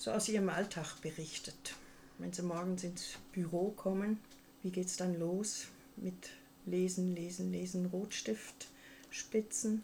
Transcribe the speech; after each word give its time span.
so 0.00 0.12
aus 0.12 0.30
Ihrem 0.30 0.48
Alltag 0.48 1.02
berichtet. 1.02 1.74
Wenn 2.16 2.32
Sie 2.32 2.40
morgens 2.42 2.84
ins 2.84 3.18
Büro 3.32 3.70
kommen, 3.72 4.18
wie 4.62 4.70
geht 4.70 4.86
es 4.86 4.96
dann 4.96 5.18
los 5.18 5.66
mit 5.96 6.30
Lesen, 6.64 7.14
Lesen, 7.14 7.52
Lesen, 7.52 7.84
Rotstift, 7.84 8.68
Spitzen 9.10 9.82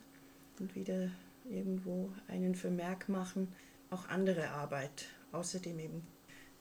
und 0.58 0.74
wieder 0.74 1.10
irgendwo 1.50 2.10
einen 2.28 2.54
Vermerk 2.54 3.10
machen, 3.10 3.52
auch 3.90 4.08
andere 4.08 4.48
Arbeit, 4.48 5.04
außerdem 5.32 5.78
eben 5.78 6.06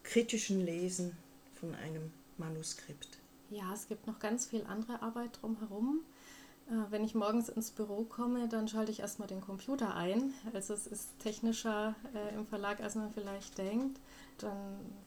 kritischen 0.03 0.59
Lesen 0.59 1.15
von 1.53 1.73
einem 1.75 2.11
Manuskript. 2.37 3.19
Ja, 3.51 3.73
es 3.73 3.87
gibt 3.87 4.05
noch 4.05 4.19
ganz 4.19 4.47
viel 4.47 4.65
andere 4.65 5.01
Arbeit 5.01 5.39
drumherum. 5.41 6.01
Äh, 6.67 6.91
wenn 6.91 7.03
ich 7.03 7.15
morgens 7.15 7.49
ins 7.49 7.71
Büro 7.71 8.03
komme, 8.03 8.47
dann 8.47 8.67
schalte 8.67 8.91
ich 8.91 8.99
erstmal 8.99 9.27
den 9.27 9.41
Computer 9.41 9.95
ein. 9.95 10.33
Also 10.53 10.73
es 10.73 10.87
ist 10.87 11.19
technischer 11.19 11.95
äh, 12.13 12.35
im 12.35 12.45
Verlag, 12.45 12.81
als 12.81 12.95
man 12.95 13.11
vielleicht 13.11 13.57
denkt. 13.57 13.99
Dann 14.37 14.57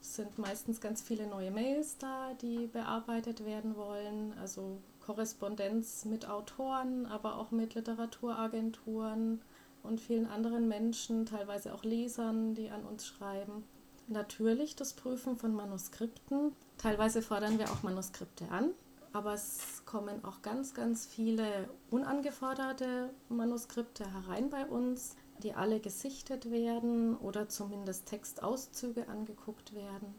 sind 0.01 0.37
meistens 0.37 0.81
ganz 0.81 1.01
viele 1.01 1.27
neue 1.27 1.51
Mails 1.51 1.97
da, 1.97 2.33
die 2.41 2.67
bearbeitet 2.67 3.45
werden 3.45 3.75
wollen. 3.75 4.33
Also 4.39 4.79
Korrespondenz 5.01 6.05
mit 6.05 6.27
Autoren, 6.27 7.05
aber 7.05 7.37
auch 7.37 7.51
mit 7.51 7.75
Literaturagenturen 7.75 9.41
und 9.83 10.01
vielen 10.01 10.27
anderen 10.27 10.67
Menschen, 10.67 11.25
teilweise 11.25 11.73
auch 11.73 11.83
Lesern, 11.83 12.53
die 12.53 12.69
an 12.69 12.83
uns 12.83 13.07
schreiben. 13.07 13.63
Natürlich 14.07 14.75
das 14.75 14.93
Prüfen 14.93 15.37
von 15.37 15.53
Manuskripten. 15.53 16.53
Teilweise 16.77 17.21
fordern 17.21 17.59
wir 17.59 17.71
auch 17.71 17.83
Manuskripte 17.83 18.49
an, 18.49 18.71
aber 19.13 19.33
es 19.33 19.83
kommen 19.85 20.23
auch 20.23 20.41
ganz, 20.41 20.73
ganz 20.73 21.05
viele 21.05 21.69
unangeforderte 21.89 23.09
Manuskripte 23.29 24.05
herein 24.13 24.49
bei 24.49 24.65
uns, 24.65 25.15
die 25.43 25.53
alle 25.53 25.79
gesichtet 25.79 26.51
werden 26.51 27.17
oder 27.17 27.49
zumindest 27.49 28.07
Textauszüge 28.07 29.07
angeguckt 29.07 29.73
werden. 29.73 30.13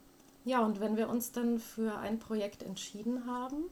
Ja, 0.45 0.65
und 0.65 0.81
wenn 0.81 0.97
wir 0.97 1.09
uns 1.09 1.33
dann 1.33 1.59
für 1.59 1.99
ein 1.99 2.19
Projekt 2.19 2.63
entschieden 2.63 3.27
haben 3.27 3.65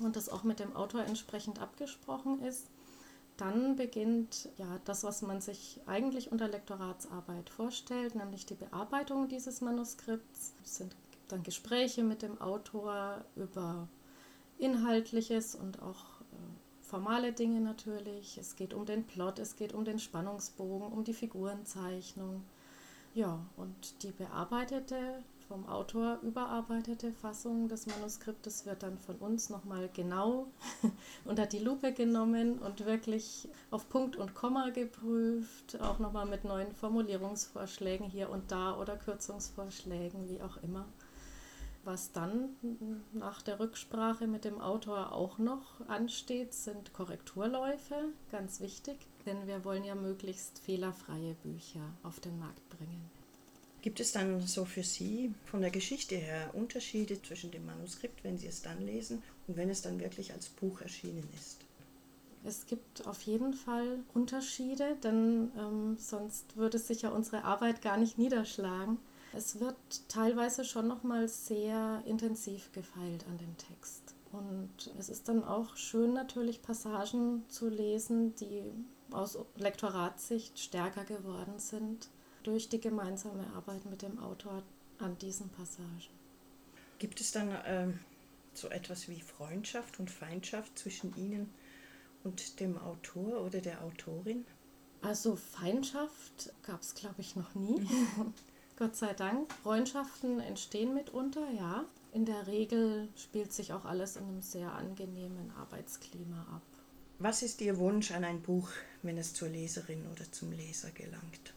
und 0.00 0.16
das 0.16 0.28
auch 0.28 0.42
mit 0.42 0.58
dem 0.58 0.74
Autor 0.74 1.02
entsprechend 1.04 1.60
abgesprochen 1.60 2.42
ist, 2.42 2.66
dann 3.36 3.76
beginnt 3.76 4.50
ja 4.58 4.80
das, 4.84 5.02
was 5.02 5.22
man 5.22 5.40
sich 5.40 5.80
eigentlich 5.86 6.30
unter 6.30 6.48
Lektoratsarbeit 6.48 7.48
vorstellt, 7.48 8.14
nämlich 8.14 8.44
die 8.44 8.54
Bearbeitung 8.54 9.28
dieses 9.28 9.62
Manuskripts. 9.62 10.54
Es 10.62 10.76
sind 10.76 10.94
dann 11.28 11.42
Gespräche 11.42 12.02
mit 12.02 12.22
dem 12.22 12.40
Autor 12.40 13.24
über 13.36 13.88
Inhaltliches 14.60 15.54
und 15.54 15.82
auch 15.82 16.20
äh, 16.20 16.82
formale 16.82 17.32
Dinge 17.32 17.60
natürlich. 17.60 18.38
Es 18.38 18.56
geht 18.56 18.74
um 18.74 18.84
den 18.86 19.04
Plot, 19.04 19.38
es 19.38 19.56
geht 19.56 19.72
um 19.72 19.84
den 19.84 19.98
Spannungsbogen, 19.98 20.92
um 20.92 21.04
die 21.04 21.14
Figurenzeichnung. 21.14 22.44
Ja, 23.14 23.44
und 23.56 24.02
die 24.02 24.12
bearbeitete 24.12 25.24
vom 25.50 25.68
Autor 25.68 26.20
überarbeitete 26.22 27.12
Fassung 27.12 27.66
des 27.66 27.88
Manuskriptes 27.88 28.66
wird 28.66 28.84
dann 28.84 28.98
von 28.98 29.16
uns 29.16 29.50
nochmal 29.50 29.90
genau 29.92 30.46
unter 31.24 31.44
die 31.44 31.58
Lupe 31.58 31.92
genommen 31.92 32.60
und 32.60 32.86
wirklich 32.86 33.48
auf 33.72 33.88
Punkt 33.88 34.14
und 34.14 34.36
Komma 34.36 34.70
geprüft, 34.70 35.80
auch 35.80 35.98
nochmal 35.98 36.26
mit 36.26 36.44
neuen 36.44 36.70
Formulierungsvorschlägen 36.72 38.08
hier 38.08 38.30
und 38.30 38.52
da 38.52 38.78
oder 38.78 38.96
Kürzungsvorschlägen, 38.96 40.28
wie 40.28 40.40
auch 40.40 40.62
immer. 40.62 40.86
Was 41.84 42.12
dann 42.12 42.50
nach 43.12 43.40
der 43.40 43.58
Rücksprache 43.58 44.26
mit 44.26 44.44
dem 44.44 44.60
Autor 44.60 45.12
auch 45.12 45.38
noch 45.38 45.80
ansteht, 45.88 46.52
sind 46.52 46.92
Korrekturläufe, 46.92 48.12
ganz 48.30 48.60
wichtig, 48.60 48.98
denn 49.24 49.46
wir 49.46 49.64
wollen 49.64 49.84
ja 49.84 49.94
möglichst 49.94 50.58
fehlerfreie 50.58 51.34
Bücher 51.42 51.94
auf 52.02 52.20
den 52.20 52.38
Markt 52.38 52.68
bringen. 52.68 53.10
Gibt 53.82 53.98
es 53.98 54.12
dann 54.12 54.40
so 54.42 54.66
für 54.66 54.82
Sie 54.82 55.32
von 55.46 55.62
der 55.62 55.70
Geschichte 55.70 56.14
her 56.16 56.50
Unterschiede 56.52 57.20
zwischen 57.22 57.50
dem 57.50 57.64
Manuskript, 57.64 58.22
wenn 58.24 58.36
Sie 58.36 58.46
es 58.46 58.60
dann 58.60 58.84
lesen, 58.84 59.22
und 59.46 59.56
wenn 59.56 59.70
es 59.70 59.80
dann 59.80 60.00
wirklich 60.00 60.34
als 60.34 60.50
Buch 60.50 60.82
erschienen 60.82 61.26
ist? 61.34 61.64
Es 62.44 62.66
gibt 62.66 63.06
auf 63.06 63.22
jeden 63.22 63.54
Fall 63.54 64.00
Unterschiede, 64.14 64.96
denn 65.02 65.50
ähm, 65.58 65.96
sonst 65.98 66.56
würde 66.56 66.78
sich 66.78 67.02
ja 67.02 67.10
unsere 67.10 67.44
Arbeit 67.44 67.80
gar 67.80 67.96
nicht 67.96 68.18
niederschlagen. 68.18 68.98
Es 69.32 69.60
wird 69.60 69.76
teilweise 70.08 70.64
schon 70.64 70.88
noch 70.88 71.02
mal 71.02 71.28
sehr 71.28 72.02
intensiv 72.04 72.72
gefeilt 72.72 73.24
an 73.28 73.38
dem 73.38 73.56
Text. 73.56 74.14
Und 74.32 74.92
es 74.98 75.08
ist 75.08 75.28
dann 75.28 75.44
auch 75.44 75.76
schön 75.76 76.12
natürlich 76.12 76.62
Passagen 76.62 77.44
zu 77.48 77.68
lesen, 77.68 78.34
die 78.36 78.62
aus 79.12 79.38
Lektoratssicht 79.56 80.58
stärker 80.58 81.04
geworden 81.04 81.58
sind 81.58 82.08
durch 82.42 82.68
die 82.68 82.80
gemeinsame 82.80 83.46
Arbeit 83.54 83.84
mit 83.86 84.02
dem 84.02 84.18
Autor 84.18 84.62
an 84.98 85.18
diesen 85.18 85.48
Passagen. 85.50 85.88
Gibt 86.98 87.20
es 87.20 87.32
dann 87.32 87.50
äh, 87.50 87.88
so 88.54 88.68
etwas 88.68 89.08
wie 89.08 89.20
Freundschaft 89.20 89.98
und 90.00 90.10
Feindschaft 90.10 90.78
zwischen 90.78 91.16
Ihnen 91.16 91.52
und 92.24 92.60
dem 92.60 92.78
Autor 92.78 93.40
oder 93.40 93.60
der 93.60 93.82
Autorin? 93.82 94.44
Also 95.02 95.34
Feindschaft 95.36 96.52
gab 96.62 96.82
es, 96.82 96.94
glaube 96.94 97.20
ich, 97.20 97.36
noch 97.36 97.54
nie. 97.54 97.86
Gott 98.80 98.96
sei 98.96 99.12
Dank. 99.12 99.52
Freundschaften 99.62 100.40
entstehen 100.40 100.94
mitunter, 100.94 101.46
ja. 101.50 101.84
In 102.14 102.24
der 102.24 102.46
Regel 102.46 103.08
spielt 103.14 103.52
sich 103.52 103.74
auch 103.74 103.84
alles 103.84 104.16
in 104.16 104.24
einem 104.24 104.40
sehr 104.40 104.72
angenehmen 104.72 105.52
Arbeitsklima 105.60 106.40
ab. 106.50 106.62
Was 107.18 107.42
ist 107.42 107.60
Ihr 107.60 107.76
Wunsch 107.76 108.10
an 108.10 108.24
ein 108.24 108.40
Buch, 108.40 108.70
wenn 109.02 109.18
es 109.18 109.34
zur 109.34 109.50
Leserin 109.50 110.06
oder 110.10 110.32
zum 110.32 110.52
Leser 110.52 110.90
gelangt? 110.92 111.52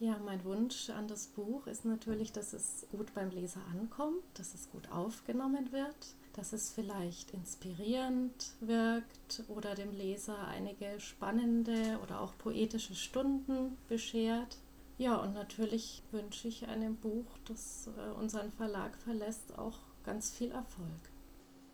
Ja, 0.00 0.18
mein 0.18 0.42
Wunsch 0.42 0.90
an 0.90 1.06
das 1.06 1.28
Buch 1.28 1.68
ist 1.68 1.84
natürlich, 1.84 2.32
dass 2.32 2.54
es 2.54 2.86
gut 2.90 3.14
beim 3.14 3.30
Leser 3.30 3.60
ankommt, 3.70 4.24
dass 4.34 4.52
es 4.52 4.68
gut 4.72 4.90
aufgenommen 4.90 5.70
wird, 5.70 5.94
dass 6.32 6.52
es 6.52 6.70
vielleicht 6.70 7.30
inspirierend 7.30 8.50
wirkt 8.58 9.44
oder 9.46 9.76
dem 9.76 9.92
Leser 9.92 10.48
einige 10.48 10.98
spannende 10.98 12.00
oder 12.02 12.20
auch 12.20 12.36
poetische 12.36 12.96
Stunden 12.96 13.78
beschert. 13.88 14.58
Ja, 14.96 15.16
und 15.16 15.34
natürlich 15.34 16.02
wünsche 16.12 16.46
ich 16.46 16.68
einem 16.68 16.94
Buch, 16.96 17.26
das 17.46 17.88
äh, 17.98 18.12
unseren 18.12 18.52
Verlag 18.52 18.96
verlässt, 18.98 19.58
auch 19.58 19.78
ganz 20.04 20.30
viel 20.30 20.52
Erfolg. 20.52 20.88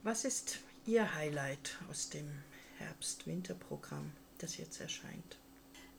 Was 0.03 0.25
ist 0.25 0.61
Ihr 0.87 1.15
Highlight 1.15 1.77
aus 1.91 2.09
dem 2.09 2.27
Herbst-Winter-Programm, 2.79 4.13
das 4.39 4.57
jetzt 4.57 4.81
erscheint? 4.81 5.37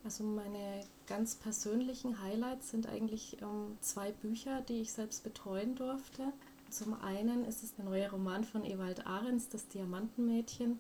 Also 0.04 0.24
meine 0.24 0.84
ganz 1.06 1.36
persönlichen 1.36 2.24
Highlights 2.24 2.72
sind 2.72 2.88
eigentlich 2.88 3.40
ähm, 3.44 3.78
zwei 3.82 4.12
Bücher, 4.12 4.62
die 4.62 4.82
ich 4.82 4.92
selbst 4.92 5.24
betreuen 5.24 5.76
durfte. 5.76 6.34
Zum 6.72 7.00
einen 7.02 7.46
ist 7.46 7.62
es 7.62 7.76
der 7.76 7.86
neue 7.86 8.10
Roman 8.10 8.44
von 8.44 8.66
Ewald 8.66 9.06
Ahrens, 9.06 9.48
Das 9.50 9.68
Diamantenmädchen. 9.68 10.80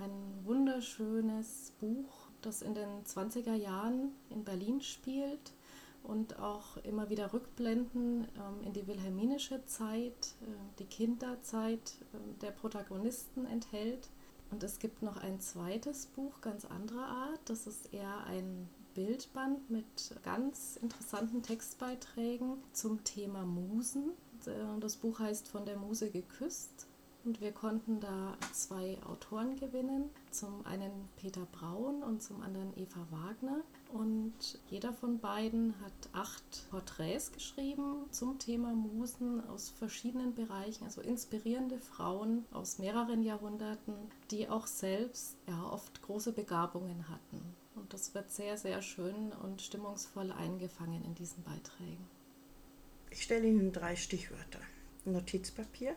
Ein 0.00 0.44
wunderschönes 0.44 1.72
Buch, 1.78 2.28
das 2.42 2.62
in 2.62 2.74
den 2.74 3.04
20er 3.04 3.54
Jahren 3.54 4.10
in 4.30 4.42
Berlin 4.42 4.80
spielt 4.80 5.52
und 6.06 6.38
auch 6.38 6.76
immer 6.78 7.10
wieder 7.10 7.32
Rückblenden 7.32 8.28
ähm, 8.36 8.64
in 8.64 8.72
die 8.72 8.86
wilhelminische 8.86 9.64
Zeit, 9.66 10.34
äh, 10.42 10.46
die 10.78 10.84
Kinderzeit 10.86 11.94
äh, 12.12 12.40
der 12.42 12.52
Protagonisten 12.52 13.46
enthält. 13.46 14.08
Und 14.50 14.62
es 14.62 14.78
gibt 14.78 15.02
noch 15.02 15.16
ein 15.16 15.40
zweites 15.40 16.06
Buch 16.06 16.40
ganz 16.40 16.64
anderer 16.64 17.06
Art. 17.06 17.40
Das 17.46 17.66
ist 17.66 17.92
eher 17.92 18.24
ein 18.24 18.68
Bildband 18.94 19.68
mit 19.70 19.84
ganz 20.22 20.78
interessanten 20.80 21.42
Textbeiträgen 21.42 22.58
zum 22.72 23.02
Thema 23.02 23.44
Musen. 23.44 24.12
Das 24.78 24.96
Buch 24.96 25.18
heißt 25.18 25.48
Von 25.48 25.66
der 25.66 25.76
Muse 25.76 26.10
geküsst. 26.10 26.86
Und 27.26 27.40
wir 27.40 27.50
konnten 27.50 27.98
da 27.98 28.38
zwei 28.52 28.98
Autoren 29.02 29.56
gewinnen. 29.56 30.10
Zum 30.30 30.64
einen 30.64 31.08
Peter 31.16 31.44
Braun 31.50 32.04
und 32.04 32.22
zum 32.22 32.40
anderen 32.40 32.72
Eva 32.78 33.04
Wagner. 33.10 33.62
Und 33.92 34.60
jeder 34.70 34.92
von 34.92 35.18
beiden 35.18 35.74
hat 35.80 36.08
acht 36.12 36.70
Porträts 36.70 37.32
geschrieben 37.32 38.04
zum 38.12 38.38
Thema 38.38 38.72
Musen 38.74 39.44
aus 39.48 39.70
verschiedenen 39.70 40.36
Bereichen, 40.36 40.84
also 40.84 41.00
inspirierende 41.00 41.80
Frauen 41.80 42.44
aus 42.52 42.78
mehreren 42.78 43.24
Jahrhunderten, 43.24 43.94
die 44.30 44.48
auch 44.48 44.68
selbst 44.68 45.36
ja, 45.48 45.68
oft 45.68 46.02
große 46.02 46.30
Begabungen 46.30 47.08
hatten. 47.08 47.42
Und 47.74 47.92
das 47.92 48.14
wird 48.14 48.30
sehr, 48.30 48.56
sehr 48.56 48.82
schön 48.82 49.32
und 49.42 49.60
stimmungsvoll 49.62 50.30
eingefangen 50.30 51.04
in 51.04 51.16
diesen 51.16 51.42
Beiträgen. 51.42 52.06
Ich 53.10 53.24
stelle 53.24 53.48
Ihnen 53.48 53.72
drei 53.72 53.96
Stichwörter. 53.96 54.60
Notizpapier. 55.04 55.96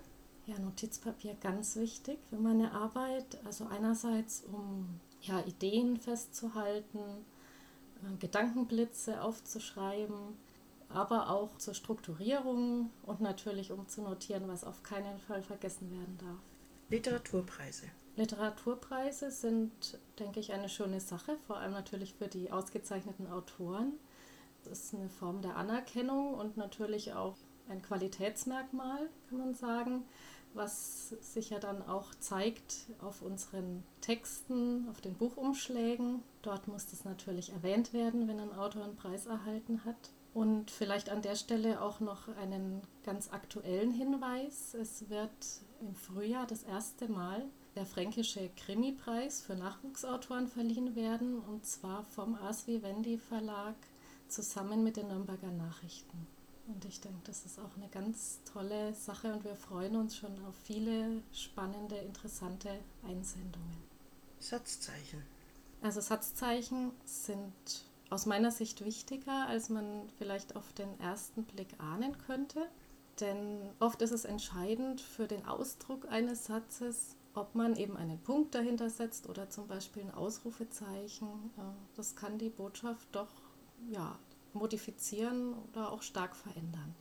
Ja, 0.50 0.58
Notizpapier 0.58 1.36
ganz 1.36 1.76
wichtig 1.76 2.18
für 2.28 2.38
meine 2.38 2.72
Arbeit. 2.72 3.38
Also 3.46 3.68
einerseits, 3.68 4.44
um 4.52 5.00
ja, 5.22 5.42
Ideen 5.42 5.98
festzuhalten, 5.98 6.98
äh, 6.98 8.18
Gedankenblitze 8.18 9.22
aufzuschreiben, 9.22 10.18
aber 10.90 11.30
auch 11.30 11.56
zur 11.60 11.76
Strukturierung 11.76 12.90
und 13.04 13.22
natürlich 13.22 13.72
um 13.72 13.88
zu 13.88 14.02
notieren, 14.02 14.48
was 14.48 14.64
auf 14.64 14.82
keinen 14.82 15.20
Fall 15.20 15.44
vergessen 15.44 15.92
werden 15.92 16.18
darf. 16.18 16.40
Literaturpreise. 16.90 17.86
Literaturpreise 18.16 19.30
sind, 19.30 20.00
denke 20.18 20.40
ich, 20.40 20.52
eine 20.52 20.68
schöne 20.68 21.00
Sache, 21.00 21.38
vor 21.46 21.58
allem 21.58 21.74
natürlich 21.74 22.16
für 22.16 22.28
die 22.28 22.52
ausgezeichneten 22.52 23.28
Autoren. 23.28 23.94
Das 24.64 24.86
ist 24.86 24.96
eine 24.96 25.10
Form 25.10 25.44
der 25.44 25.58
Anerkennung 25.58 26.34
und 26.34 26.58
natürlich 26.58 27.14
auch 27.14 27.36
ein 27.70 27.84
Qualitätsmerkmal, 27.84 29.10
kann 29.30 29.38
man 29.38 29.54
sagen, 29.54 30.06
was 30.54 31.10
sich 31.22 31.52
ja 31.52 31.60
dann 31.60 31.82
auch 31.88 32.14
zeigt 32.16 32.88
auf 33.02 33.22
unseren 33.22 33.84
Texten, 34.02 34.88
auf 34.90 35.02
den 35.02 35.16
Buchumschlägen. 35.16 36.24
Dort 36.42 36.68
muss 36.68 36.88
das 36.88 37.06
natürlich 37.06 37.52
erwähnt 37.52 37.94
werden, 37.94 38.28
wenn 38.28 38.40
ein 38.40 38.54
Autor 38.54 38.84
einen 38.84 38.96
Preis 38.96 39.26
erhalten 39.26 39.86
hat. 39.86 40.12
Und 40.34 40.72
vielleicht 40.72 41.10
an 41.10 41.22
der 41.22 41.36
Stelle 41.36 41.82
auch 41.82 42.00
noch 42.00 42.28
einen 42.38 42.82
ganz 43.04 43.32
aktuellen 43.32 43.92
Hinweis. 43.92 44.74
Es 44.74 45.10
wird 45.10 45.32
im 45.82 45.96
Frühjahr 45.96 46.46
das 46.46 46.64
erste 46.64 47.10
Mal 47.10 47.46
der 47.76 47.86
Fränkische 47.86 48.50
Krimi-Preis 48.58 49.42
für 49.42 49.56
Nachwuchsautoren 49.56 50.48
verliehen 50.48 50.96
werden, 50.96 51.40
und 51.40 51.66
zwar 51.66 52.04
vom 52.04 52.36
Asvi 52.36 52.84
Wendy 52.84 53.18
Verlag 53.18 53.76
zusammen 54.28 54.84
mit 54.84 54.98
den 54.98 55.08
Nürnberger 55.08 55.52
Nachrichten. 55.52 56.28
Und 56.70 56.86
ich 56.86 57.02
denke, 57.02 57.20
das 57.24 57.46
ist 57.46 57.60
auch 57.60 57.76
eine 57.76 57.90
ganz 57.90 58.42
tolle 58.54 58.94
Sache 58.94 59.34
und 59.34 59.44
wir 59.44 59.56
freuen 59.56 59.96
uns 59.96 60.16
schon 60.16 60.32
auf 60.46 60.56
viele 60.64 61.24
spannende, 61.34 61.98
interessante 61.98 62.70
Einsendungen. 63.04 63.78
Satzzeichen. 64.40 65.24
Also 65.82 66.00
Satzzeichen 66.00 66.92
sind 67.06 67.86
aus 68.12 68.28
meiner 68.28 68.52
Sicht 68.52 68.86
wichtiger, 68.86 69.48
als 69.48 69.70
man 69.70 70.10
vielleicht 70.18 70.56
auf 70.56 70.72
den 70.74 71.00
ersten 71.00 71.44
Blick 71.44 71.70
ahnen 71.80 72.16
könnte. 72.28 72.68
Denn 73.20 73.62
oft 73.80 74.02
ist 74.04 74.12
es 74.12 74.26
entscheidend 74.26 75.02
für 75.02 75.28
den 75.28 75.46
Ausdruck 75.46 76.08
eines 76.10 76.46
Satzes, 76.46 77.16
ob 77.34 77.56
man 77.56 77.76
eben 77.78 77.98
einen 77.98 78.20
Punkt 78.20 78.54
dahinter 78.54 78.90
setzt 78.90 79.28
oder 79.28 79.50
zum 79.50 79.68
Beispiel 79.68 80.04
ein 80.04 80.14
Ausrufezeichen. 80.14 81.28
Äh, 81.58 81.62
das 81.96 82.16
kann 82.16 82.38
die 82.38 82.50
Botschaft 82.50 83.08
doch 83.12 83.30
ja, 83.90 84.20
modifizieren 84.54 85.54
oder 85.54 85.92
auch 85.92 86.02
stark 86.02 86.36
verändern. 86.36 86.96